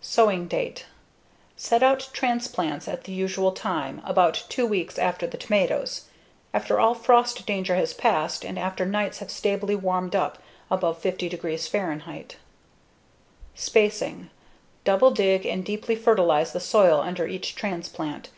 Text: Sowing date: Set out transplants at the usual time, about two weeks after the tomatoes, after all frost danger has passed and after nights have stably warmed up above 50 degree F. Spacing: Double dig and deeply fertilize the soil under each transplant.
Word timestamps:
Sowing 0.00 0.48
date: 0.48 0.86
Set 1.56 1.82
out 1.82 2.08
transplants 2.14 2.88
at 2.88 3.04
the 3.04 3.12
usual 3.12 3.52
time, 3.52 4.00
about 4.02 4.46
two 4.48 4.64
weeks 4.66 4.98
after 4.98 5.26
the 5.26 5.36
tomatoes, 5.36 6.06
after 6.54 6.80
all 6.80 6.94
frost 6.94 7.44
danger 7.46 7.74
has 7.76 7.92
passed 7.92 8.46
and 8.46 8.58
after 8.58 8.86
nights 8.86 9.18
have 9.18 9.30
stably 9.30 9.76
warmed 9.76 10.16
up 10.16 10.38
above 10.70 10.96
50 11.00 11.28
degree 11.28 11.52
F. 11.58 12.04
Spacing: 13.54 14.30
Double 14.84 15.10
dig 15.10 15.44
and 15.44 15.62
deeply 15.66 15.96
fertilize 15.96 16.52
the 16.54 16.60
soil 16.60 17.00
under 17.02 17.26
each 17.26 17.54
transplant. 17.54 18.30